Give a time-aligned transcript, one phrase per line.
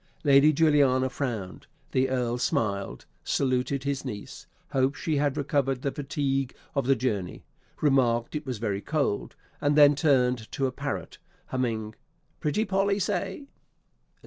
[0.23, 6.55] Lady Juliana frowned the Earl smiled saluted his niece hoped she had recovered the fatigue
[6.73, 7.43] of the journey
[7.81, 11.19] remarked it was very cold; and then turned to a parrot,
[11.49, 11.93] humming
[12.39, 13.45] "Pretty Poll, say," etc.